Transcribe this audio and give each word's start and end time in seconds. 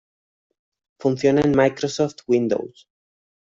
Funciona 0.99 1.41
en 1.41 1.55
Microsoft 1.55 2.23
Windows. 2.25 2.87